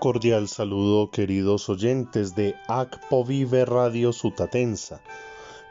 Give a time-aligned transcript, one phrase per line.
[0.00, 5.02] cordial saludo queridos oyentes de ACPO Vive Radio Sutatensa,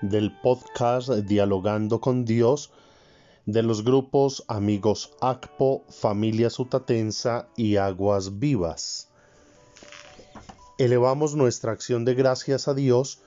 [0.03, 2.71] del podcast Dialogando con Dios,
[3.47, 9.09] de los grupos Amigos ACPO, Familia Sutatensa y Aguas Vivas.
[10.77, 13.21] Elevamos nuestra acción de gracias a Dios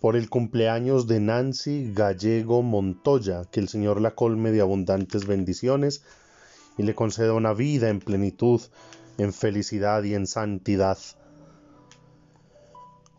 [0.00, 6.04] por el cumpleaños de Nancy Gallego Montoya, que el Señor la colme de abundantes bendiciones
[6.78, 8.60] y le conceda una vida en plenitud
[9.18, 10.98] en felicidad y en santidad.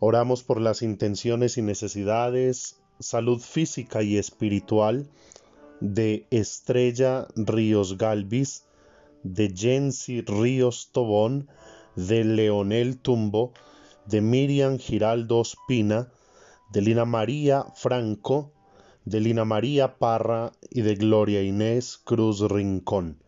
[0.00, 5.08] Oramos por las intenciones y necesidades, salud física y espiritual
[5.80, 8.64] de Estrella Ríos Galvis,
[9.24, 11.48] de Jensi Ríos Tobón,
[11.96, 13.52] de Leonel Tumbo,
[14.06, 16.12] de Miriam Giraldo Espina,
[16.70, 18.52] de Lina María Franco,
[19.04, 23.18] de Lina María Parra y de Gloria Inés Cruz Rincón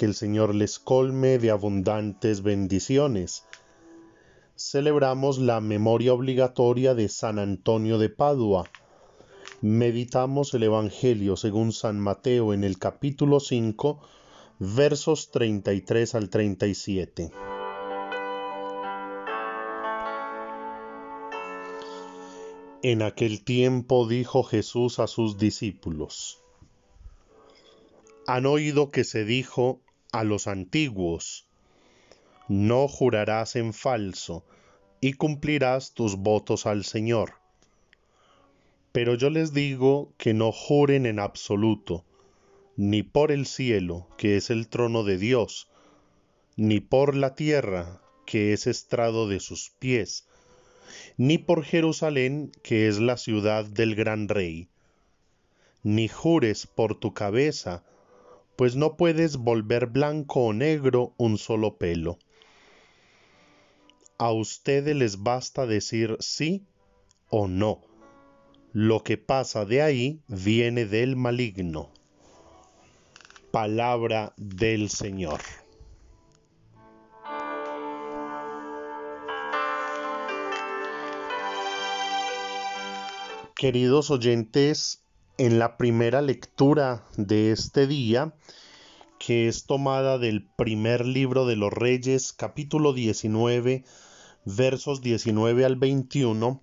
[0.00, 3.44] que el Señor les colme de abundantes bendiciones.
[4.56, 8.64] Celebramos la memoria obligatoria de San Antonio de Padua.
[9.60, 14.00] Meditamos el Evangelio según San Mateo en el capítulo 5,
[14.58, 17.30] versos 33 al 37.
[22.82, 26.42] En aquel tiempo dijo Jesús a sus discípulos,
[28.26, 29.80] han oído que se dijo
[30.12, 31.46] a los antiguos,
[32.48, 34.44] no jurarás en falso,
[35.00, 37.34] y cumplirás tus votos al Señor.
[38.92, 42.04] Pero yo les digo que no juren en absoluto,
[42.76, 45.68] ni por el cielo, que es el trono de Dios,
[46.56, 50.26] ni por la tierra, que es estrado de sus pies,
[51.16, 54.68] ni por Jerusalén, que es la ciudad del gran rey,
[55.82, 57.84] ni jures por tu cabeza,
[58.60, 62.18] pues no puedes volver blanco o negro un solo pelo.
[64.18, 66.66] A ustedes les basta decir sí
[67.30, 67.80] o no.
[68.74, 71.88] Lo que pasa de ahí viene del maligno.
[73.50, 75.40] Palabra del Señor.
[83.56, 85.02] Queridos oyentes,
[85.40, 88.34] en la primera lectura de este día,
[89.18, 93.82] que es tomada del primer libro de los Reyes, capítulo 19,
[94.44, 96.60] versos 19 al 21,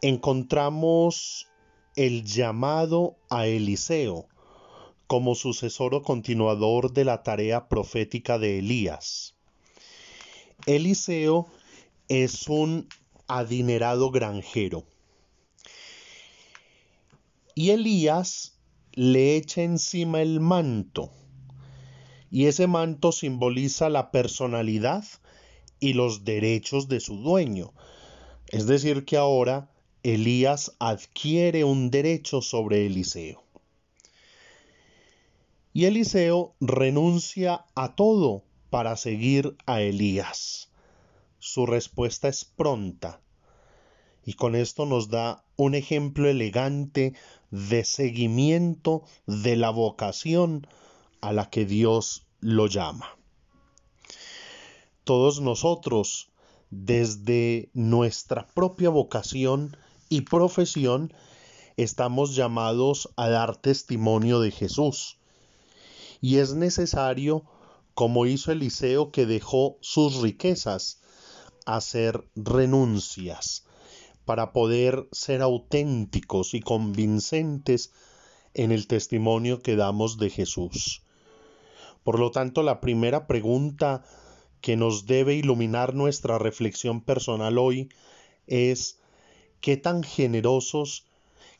[0.00, 1.46] encontramos
[1.94, 4.26] el llamado a Eliseo
[5.06, 9.36] como sucesor o continuador de la tarea profética de Elías.
[10.66, 11.46] Eliseo
[12.08, 12.88] es un
[13.28, 14.82] adinerado granjero
[17.54, 18.58] y Elías
[18.92, 21.12] le echa encima el manto.
[22.30, 25.04] Y ese manto simboliza la personalidad
[25.80, 27.72] y los derechos de su dueño.
[28.48, 29.70] Es decir, que ahora
[30.02, 33.42] Elías adquiere un derecho sobre Eliseo.
[35.74, 40.70] Y Eliseo renuncia a todo para seguir a Elías.
[41.38, 43.20] Su respuesta es pronta.
[44.24, 47.14] Y con esto nos da un ejemplo elegante
[47.52, 50.66] de seguimiento de la vocación
[51.20, 53.16] a la que Dios lo llama.
[55.04, 56.30] Todos nosotros,
[56.70, 59.76] desde nuestra propia vocación
[60.08, 61.12] y profesión,
[61.76, 65.18] estamos llamados a dar testimonio de Jesús.
[66.22, 67.44] Y es necesario,
[67.94, 71.02] como hizo Eliseo que dejó sus riquezas,
[71.66, 73.66] hacer renuncias,
[74.24, 77.92] para poder ser auténticos y convincentes
[78.54, 81.02] en el testimonio que damos de Jesús.
[82.04, 84.04] Por lo tanto, la primera pregunta
[84.60, 87.88] que nos debe iluminar nuestra reflexión personal hoy
[88.46, 89.00] es
[89.60, 91.06] ¿qué tan generosos,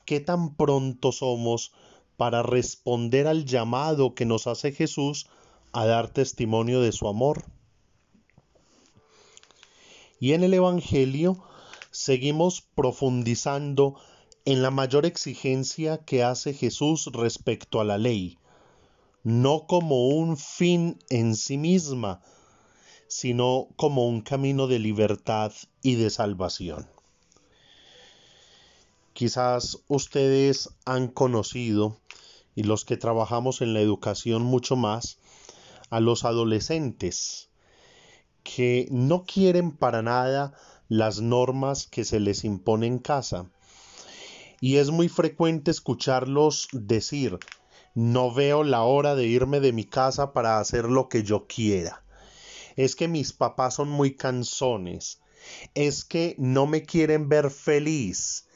[0.04, 1.72] qué tan pronto somos
[2.16, 5.28] para responder al llamado que nos hace Jesús
[5.72, 7.44] a dar testimonio de su amor?
[10.20, 11.42] Y en el Evangelio
[11.92, 13.94] seguimos profundizando
[14.44, 18.38] en la mayor exigencia que hace Jesús respecto a la ley,
[19.22, 22.20] no como un fin en sí misma,
[23.06, 25.52] sino como un camino de libertad
[25.82, 26.88] y de salvación.
[29.12, 31.98] Quizás ustedes han conocido,
[32.54, 35.18] y los que trabajamos en la educación mucho más,
[35.90, 37.50] a los adolescentes
[38.42, 40.54] que no quieren para nada
[40.92, 43.46] las normas que se les impone en casa.
[44.60, 47.38] Y es muy frecuente escucharlos decir,
[47.94, 52.04] no veo la hora de irme de mi casa para hacer lo que yo quiera.
[52.76, 55.20] es que mis papás son muy canzones,
[55.74, 58.46] es que no me quieren ver feliz,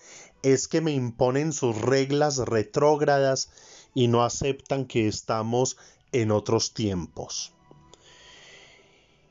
[0.43, 3.49] es que me imponen sus reglas retrógradas
[3.95, 5.79] y no aceptan que estamos
[6.13, 7.56] en otros tiempos.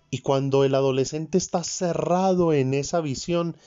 [0.10, 3.58] Y cuando el adolescente está cerrado en esa visión,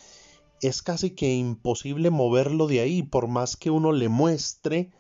[0.61, 4.91] es casi que imposible moverlo de ahí, por más que uno le muestre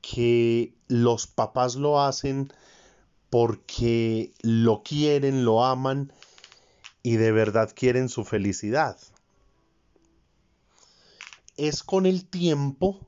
[0.00, 2.52] que los papás lo hacen
[3.30, 6.12] porque lo quieren, lo aman
[7.02, 8.98] y de verdad quieren su felicidad.
[11.56, 13.06] Es con el tiempo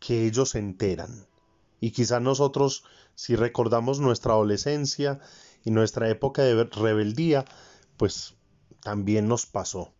[0.00, 1.26] que ellos se enteran.
[1.80, 2.84] Y quizá nosotros,
[3.14, 5.20] si recordamos nuestra adolescencia
[5.64, 7.44] y nuestra época de rebeldía,
[7.96, 8.34] pues
[8.82, 9.92] también nos pasó.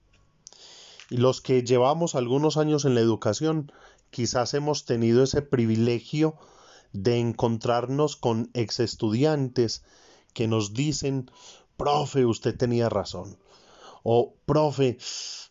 [1.11, 3.73] Y los que llevamos algunos años en la educación,
[4.11, 6.37] quizás hemos tenido ese privilegio
[6.93, 9.85] de encontrarnos con ex estudiantes
[10.33, 11.31] que nos dicen,
[11.77, 13.39] profe, usted tenía razón.
[14.03, 14.99] O, profe,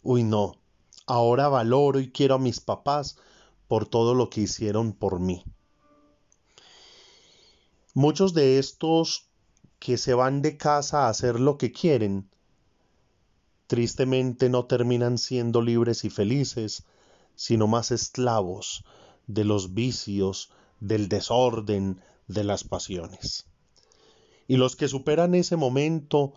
[0.04, 0.60] uy no,
[1.08, 3.18] ahora valoro y quiero a mis papás
[3.68, 5.44] por todo lo que hicieron por mí.
[7.94, 9.28] Muchos de estos
[9.84, 12.30] que se van de casa a hacer lo que quieren,
[13.68, 16.86] tristemente no terminan siendo libres y felices,
[17.36, 18.86] sino más esclavos
[19.28, 23.46] de los vicios, del desorden, de las pasiones.
[24.48, 26.32] Y los que superan ese momento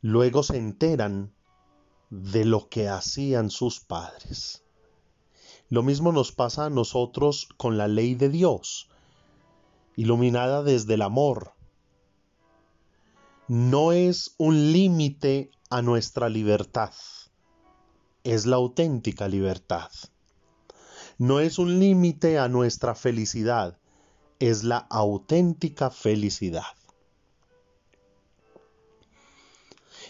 [0.00, 1.34] luego se enteran
[2.08, 4.64] de lo que hacían sus padres.
[5.68, 8.88] Lo mismo nos pasa a nosotros con la ley de Dios,
[9.94, 11.59] iluminada desde el amor.
[13.52, 16.92] No es un límite a nuestra libertad,
[18.22, 19.90] es la auténtica libertad.
[21.18, 23.76] No es un límite a nuestra felicidad,
[24.38, 26.76] es la auténtica felicidad.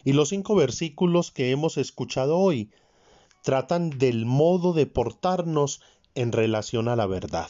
[0.04, 2.70] Y los cinco versículos que hemos escuchado hoy
[3.42, 5.80] tratan del modo de portarnos
[6.14, 7.48] en relación a la verdad.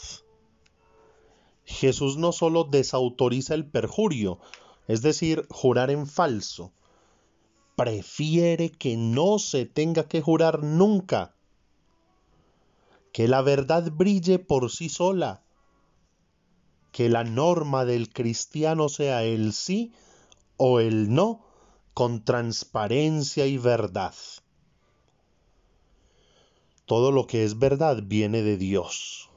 [1.65, 4.39] Jesús no solo desautoriza el perjurio,
[4.91, 6.73] es decir, jurar en falso,
[7.77, 11.37] prefiere que no se tenga que jurar nunca,
[13.13, 15.45] que la verdad brille por sí sola,
[16.91, 19.93] que la norma del cristiano sea el sí
[20.57, 21.47] o el no
[21.95, 24.15] con transparencia y verdad.
[26.85, 29.31] Todo lo que es verdad viene de Dios.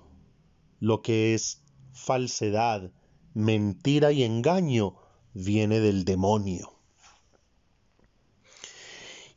[0.80, 1.62] Lo que es
[1.92, 2.92] falsedad,
[3.36, 5.03] mentira y engaño
[5.34, 6.74] viene del demonio.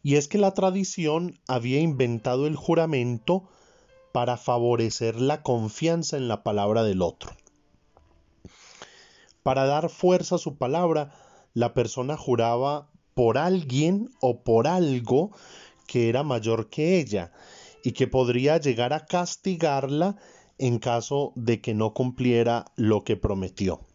[0.02, 3.48] Y es que la tradición había inventado el juramento
[4.12, 7.32] para favorecer la confianza en la palabra del otro.
[9.42, 11.12] Para dar fuerza a su palabra,
[11.54, 15.32] la persona juraba por alguien o por algo
[15.86, 17.32] que era mayor que ella
[17.82, 20.16] y que podría llegar a castigarla
[20.58, 23.85] en caso de que no cumpliera lo que prometió.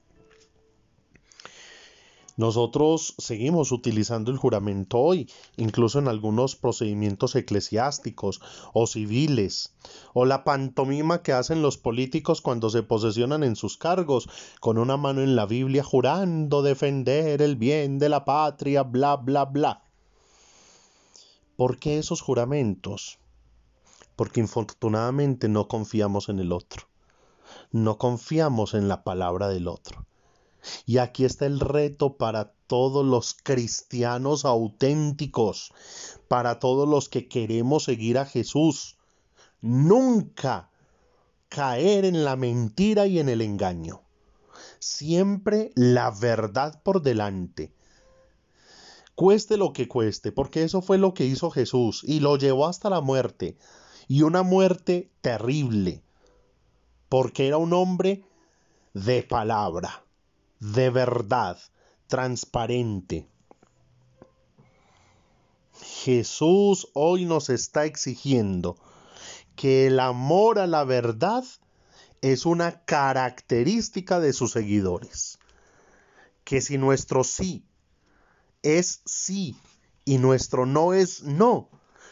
[2.37, 8.41] Nosotros seguimos utilizando el juramento hoy, incluso en algunos procedimientos eclesiásticos
[8.73, 9.73] o civiles,
[10.13, 14.29] o la pantomima que hacen los políticos cuando se posesionan en sus cargos,
[14.61, 19.45] con una mano en la Biblia jurando defender el bien de la patria, bla, bla,
[19.45, 19.83] bla.
[21.57, 23.19] ¿Por qué esos juramentos?
[24.15, 26.87] Porque infortunadamente no confiamos en el otro,
[27.71, 30.05] no confiamos en la palabra del otro
[30.85, 35.73] y aquí está el reto para todos los cristianos auténticos,
[36.27, 38.97] para todos los que queremos seguir a Jesús.
[39.61, 40.69] Nunca
[41.49, 44.01] caer en la mentira y en el engaño.
[44.79, 47.73] Siempre la verdad por delante.
[49.15, 52.89] Cueste lo que cueste, porque eso fue lo que hizo Jesús y lo llevó hasta
[52.89, 53.57] la muerte.
[54.07, 56.01] Y una muerte terrible,
[57.07, 58.23] porque era un hombre
[58.93, 60.03] de palabra
[60.61, 61.57] de verdad,
[62.07, 63.27] transparente.
[65.73, 68.77] Jesús hoy nos está exigiendo
[69.55, 71.43] que el amor a la verdad
[72.21, 75.39] es una característica de sus seguidores.
[76.43, 77.65] Que si nuestro sí
[78.61, 79.55] es sí
[80.05, 81.69] y nuestro no es no,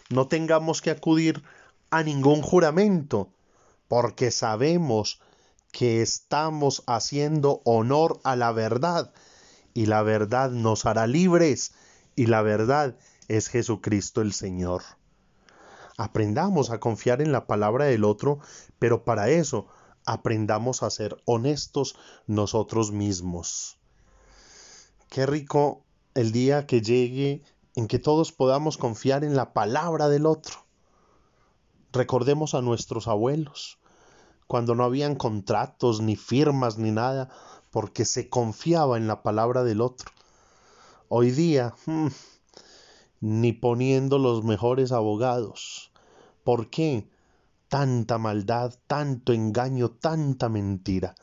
[0.10, 1.44] no tengamos que acudir
[1.92, 3.32] a ningún juramento,
[3.88, 5.22] porque sabemos
[5.72, 9.14] que estamos haciendo honor a la verdad
[9.74, 11.74] y la verdad nos hará libres
[12.16, 12.98] y la verdad
[13.28, 14.84] es Jesucristo el Señor.
[15.98, 18.40] Aprendamos a confiar en la palabra del otro,
[18.80, 19.68] pero para eso
[20.06, 21.96] aprendamos a ser honestos
[22.26, 23.78] nosotros mismos.
[25.10, 25.84] Qué rico
[26.14, 27.44] el día que llegue
[27.76, 30.66] en que todos podamos confiar en la palabra del otro.
[31.92, 33.79] Recordemos a nuestros abuelos,
[34.50, 37.30] cuando no habían contratos, ni firmas, ni nada,
[37.70, 40.10] porque se confiaba en la palabra del otro.
[41.08, 42.08] Hoy día, hmm,
[43.22, 45.92] ni poniendo los mejores abogados.
[46.44, 47.08] ¿Por qué?
[47.68, 51.14] Tanta maldad, tanto engaño, tanta mentira.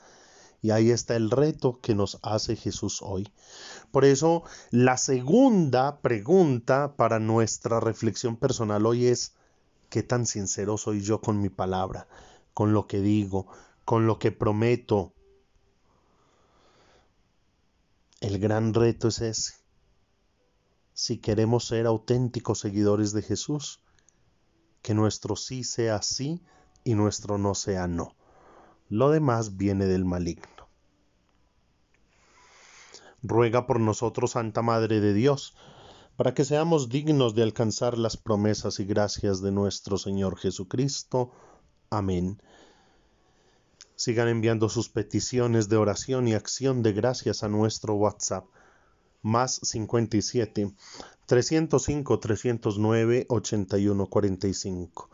[0.63, 3.29] Y ahí está el reto que nos hace Jesús hoy.
[3.91, 9.35] Por eso, la segunda pregunta para nuestra reflexión personal hoy es,
[9.91, 12.07] ¿qué tan sincero soy yo con mi palabra,
[12.57, 13.47] con lo que digo,
[13.85, 15.13] con lo que prometo?
[18.23, 19.55] El gran reto es ese.
[20.95, 23.83] Si queremos ser auténticos seguidores de Jesús,
[24.81, 26.43] que nuestro sí sea sí
[26.83, 28.17] y nuestro no sea no.
[28.89, 30.57] Lo demás viene del maligno
[33.23, 35.55] ruega por nosotros, Santa Madre de Dios,
[36.17, 41.33] para que seamos dignos de alcanzar las promesas y gracias de nuestro Señor Jesucristo.
[41.91, 42.41] Amén.
[43.95, 48.45] Sigan enviando sus peticiones de oración y acción de gracias a nuestro WhatsApp
[49.23, 50.73] más 57
[51.27, 55.11] 305 309 8145.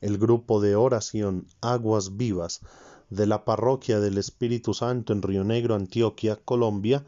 [0.00, 2.60] El grupo de oración Aguas Vivas
[3.10, 7.04] de la Parroquia del Espíritu Santo en Río Negro, Antioquia, Colombia,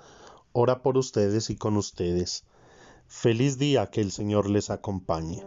[0.52, 2.44] ora por ustedes y con ustedes.
[3.09, 5.42] Feliz día, que el Señor les acompañe.